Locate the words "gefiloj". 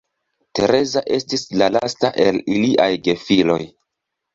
3.11-3.65